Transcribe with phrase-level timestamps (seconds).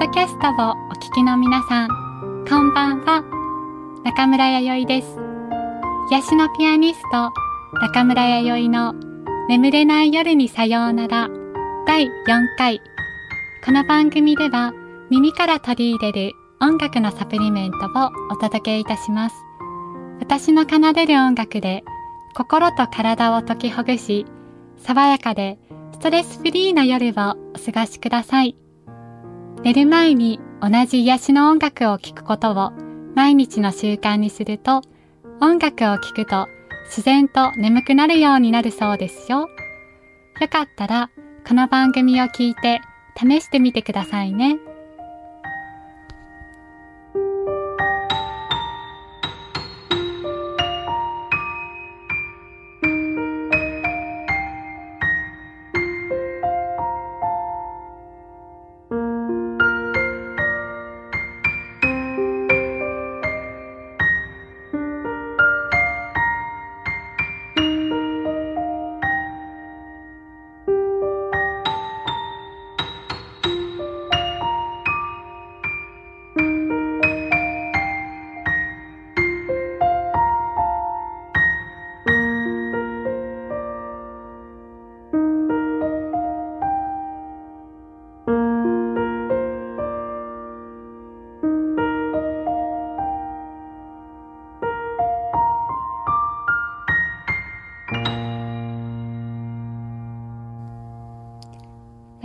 [0.00, 1.88] ドキャストをお聞きの皆さん、
[2.48, 3.22] こんばんは。
[4.02, 5.18] 中村弥生です。
[6.10, 7.30] 癒しのピアニスト、
[7.82, 8.94] 中村弥生の
[9.50, 11.28] 眠れない夜にさようなら
[11.86, 12.10] 第4
[12.56, 12.80] 回。
[13.62, 14.72] この番組では
[15.10, 19.36] 耳から取り入れる音楽のサプリメントをお届けいたします。
[20.18, 21.84] 私の奏でる音楽で
[22.34, 24.24] 心と体を解きほぐし、
[24.78, 25.58] 爽やかで
[25.92, 28.56] ストレスフリーな夜をお過ごしください。
[29.62, 32.72] 寝る前に同じ癒しの音楽を聴くことを
[33.14, 34.80] 毎日の習慣にすると、
[35.40, 36.48] 音楽を聴くと
[36.86, 39.48] 自然と眠くなるようになるそうですよ。
[40.40, 41.10] よかったら、
[41.46, 42.80] この番組を聞いて
[43.16, 44.58] 試してみてくださいね。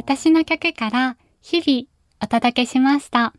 [0.07, 1.88] 私の曲から日々
[2.21, 3.33] お届けしました。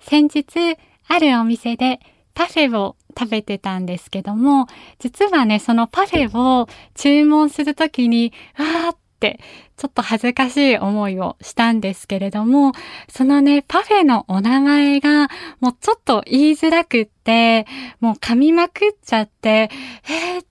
[0.00, 0.76] 先日、
[1.08, 1.98] あるお店で
[2.34, 4.66] パフェを食べてたんですけども、
[4.98, 9.40] 実はね、そのパフェを注文するときに、わーって、
[9.78, 12.72] ちょっと恥ずかしい思いをしたんですけれども、
[13.08, 15.30] そのね、パフェのお名前が、
[15.60, 17.66] もうちょっと言いづらくって、
[18.00, 19.70] もう噛みまくっちゃって、
[20.04, 20.44] えー、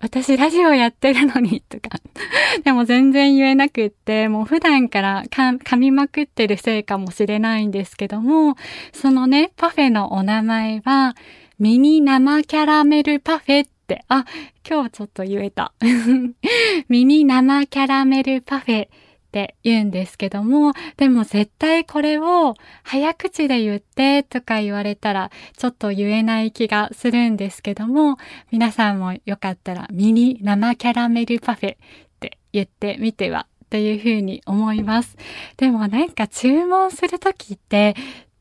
[0.00, 1.98] 私ラジオやってるのに、とか。
[2.64, 8.56] でも全然言えなくって、もう普段から噛みまくってるせいかもしれないんですけども、
[8.92, 11.14] そのね、パフェのお名前は、
[11.58, 14.24] ミニ生キャラメルパフェって、あ、
[14.68, 15.72] 今日ちょっと言えた。
[16.88, 18.88] ミニ生キャラメルパフェ
[19.34, 28.16] って言うんですけども、でも絶対これを早口で言ってとか言われたらちょっと言えない気がするんですけども、
[28.52, 31.76] 皆さんもよかったらミニ生キャラメルパフェっ
[32.20, 35.16] て言ってみてはというふうに思います。
[35.56, 37.96] でもなんか注文するときって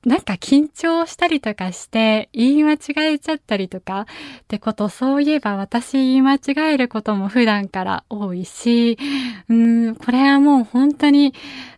[0.05, 4.05] なんか緊張したりとかして言い間違えちゃったりとかっ
[4.47, 8.97] てことそういえば私言い間違えることも普段から多いし、
[9.47, 11.33] うん、これはもう本当に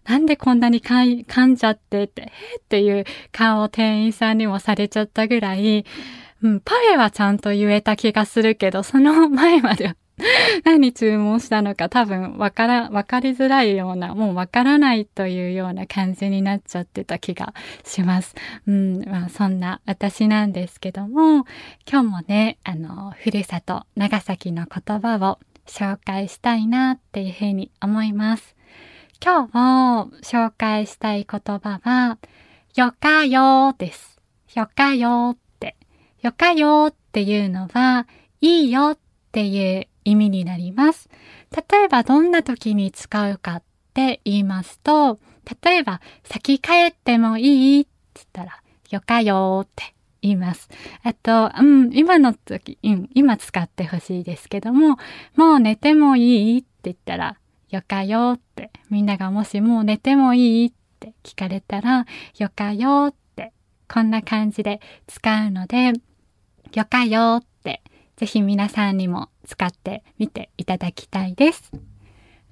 [0.06, 5.86] なんでこんなに噛んじゃってって、っていう顔を店員さんにもされちゃったぐらい、
[6.44, 9.96] うん、パフェはちゃんと言えた気がするけど、その前までは
[10.64, 17.54] 何注文したのか多分わから、わかりづらいような、もうわからないというような感じになっちゃってた気が
[17.84, 18.36] します。
[18.66, 21.46] うん、まあそんな私なんですけども、
[21.90, 28.56] 今日もね、あの、ふるさと長崎の言葉を紹介したいなっていうふうに思います。
[29.24, 32.18] 今日紹介したい言葉は、
[32.76, 34.18] よかよです。
[34.54, 35.76] よかよって。
[36.22, 38.08] よかよっていうのは、
[38.40, 38.98] いいよっ
[39.32, 41.10] ていう意味になります。
[41.52, 45.20] 例えばどんな時に使うかって言いますと、
[45.64, 50.70] 例えば先帰ってもいいって言ったら、よかよーって言います。
[51.04, 54.98] あと、うん、今の時、うん、今使ってほしいですけども、
[55.36, 57.38] もう寝てもいいって言ったら、
[57.70, 62.06] よかよって、みんながもしもう寝てもいいって聞かれたら、
[62.38, 63.54] よかよって、
[63.92, 65.94] こんな感じで使うので、
[66.74, 67.82] よかよって、
[68.16, 71.72] ぜひ皆さんにも使ってみていただきたいです。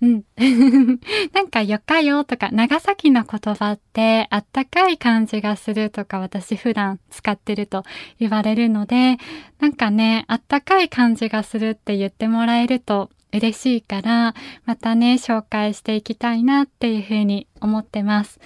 [0.02, 0.24] うん。
[1.34, 7.84] なんかよかよとか、長崎の言葉ってあったかい感じがするとか私普段使ってると
[8.20, 9.18] 言われるので、
[9.60, 14.36] なんかね、あったかい感じがするって言ってもらえると嬉しいから、
[14.66, 18.40] またね、紹介していきたいなっていうふうに思ってます。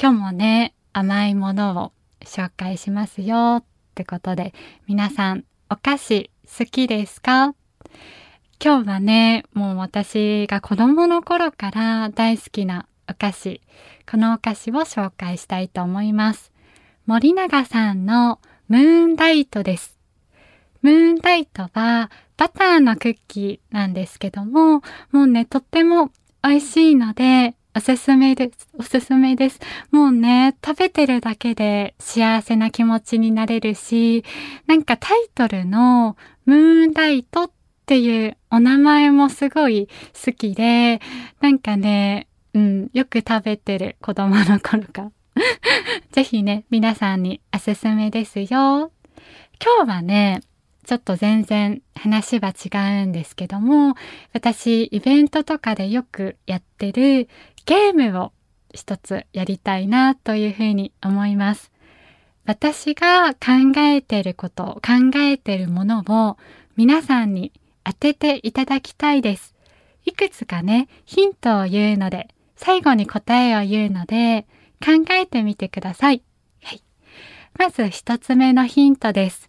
[0.00, 1.92] 今日もね、甘いものを
[2.24, 3.64] 紹介しますよっ
[3.94, 4.52] てことで、
[4.88, 7.54] 皆さんお菓子好きですか？
[8.62, 13.60] 今日はね、もう私が子供の頃から大好きなお菓子、
[14.10, 16.52] このお菓子を紹介したいと思います。
[17.06, 19.98] 森永さんのムーンライトです。
[20.82, 24.82] ムーンライトはバターのクッキーなんですけども、
[25.12, 26.10] もうね、とっても
[26.42, 28.68] 美味しいので、おすすめです。
[28.78, 29.60] おすすめです。
[29.90, 34.24] もうね、食べてるだけで幸せな気持ちになれるし、
[34.66, 36.16] なんかタイトルの
[36.46, 37.50] ムーンライトっ
[37.86, 39.88] っていうお名前もすごい
[40.24, 41.00] 好きで、
[41.40, 45.12] なんかね、うん、よく食べてる子供の頃か。
[46.10, 48.90] ぜひね、皆さんにおすすめですよ。
[49.62, 50.40] 今日はね、
[50.84, 53.94] ちょっと全然話は違うんですけども、
[54.32, 57.28] 私、イベントとかでよくやってる
[57.66, 58.32] ゲームを
[58.74, 61.70] 一つやりたいなというふうに思います。
[62.46, 66.36] 私が考えてること、考えてるものを
[66.74, 67.52] 皆さんに
[67.88, 69.54] 当てていただきたいです。
[70.04, 74.44] いくつかね、ヒントを言うので、最後に答えを言うので、
[74.84, 76.20] 考えてみてください。
[76.64, 76.82] はい。
[77.56, 79.48] まず一つ目のヒントです。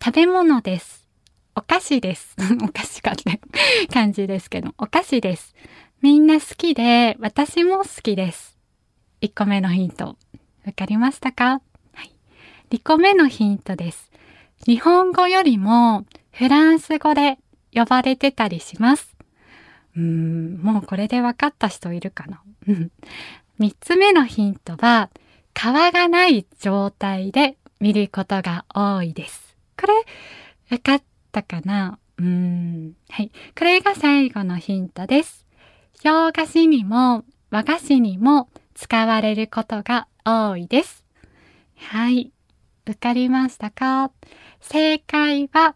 [0.00, 1.08] 食べ物です。
[1.56, 2.36] お菓子です。
[2.62, 3.40] お菓子かって
[3.92, 5.56] 感じですけど、お菓子です。
[6.00, 8.56] みんな好きで、私も好きです。
[9.20, 10.16] 1個目のヒント。
[10.64, 11.60] わかりましたか？
[11.92, 12.14] はい。
[12.70, 14.12] 2個目のヒントです。
[14.64, 17.38] 日本語よりもフランス語で
[17.72, 19.14] 呼ばれてたりします。
[19.96, 22.42] うん、もうこれで分かった人いるかな
[23.60, 25.10] ？3つ目のヒントは、
[25.54, 29.56] 皮がない状態で見ることが多いです。
[29.78, 29.92] これ、
[30.70, 31.98] わかったかな？
[32.18, 32.94] うん。
[33.10, 33.30] はい。
[33.58, 35.46] これが最後のヒントです。
[36.02, 41.04] 洋菓子にも和菓子にも使われることが多いです。
[41.76, 42.32] はい。
[42.86, 44.10] わかりましたか？
[44.60, 45.74] 正解は、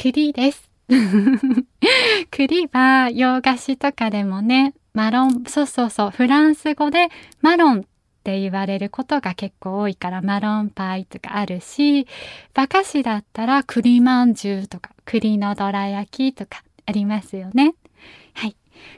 [0.00, 0.70] 栗です。
[2.30, 7.08] 栗は洋菓子とかでもね、マロン、そうそうそう、フランス語で
[7.42, 7.82] マロンっ
[8.22, 12.06] て言われることが結構多いからマロンパイとかあるし、
[12.54, 17.74] 和菓子だったら栗まんじゅうとか栗のどら焼きとかありますよね。
[18.34, 18.54] はい。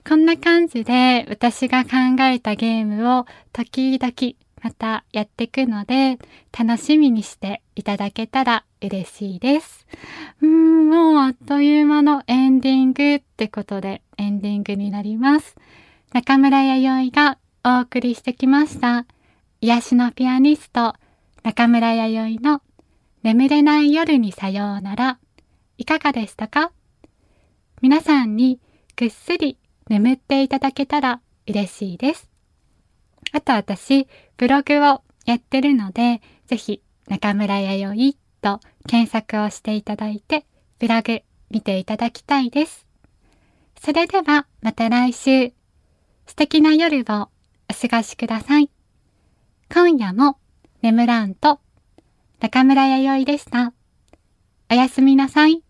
[0.07, 1.91] こんな感じで私が考
[2.25, 3.25] えたゲームを
[3.55, 6.19] 時々またやっていくので
[6.57, 9.87] 楽しみにしていただけたら嬉しいです。
[10.43, 15.57] うん、もうあっという間のエンディングってことでエンディングになります。
[16.13, 19.07] 中村弥生がお送りしてきました。
[19.61, 20.95] 癒しのピアニスト、
[21.43, 22.63] 中村弥生の
[23.23, 25.19] 眠れない夜にさようなら、
[25.79, 26.73] いかがでしたか？
[27.83, 28.61] 皆さんに
[28.97, 29.59] ぐっすり
[29.89, 32.31] 眠っていただけたら嬉しいです。
[33.33, 34.09] あと私、
[34.41, 40.47] ブログをやってるので、ぜひ中村弥生と検索をしていただいて、
[40.79, 41.21] ブログ
[41.51, 42.87] 見ていただきたいです。
[43.79, 45.53] それではまた来週、
[46.27, 47.29] 素敵な夜をお過
[47.99, 48.71] ごしください。
[49.71, 50.39] 今夜も
[50.81, 51.61] 眠らんと
[52.41, 53.75] 中村弥生でした。
[54.71, 55.63] おやすみなさい。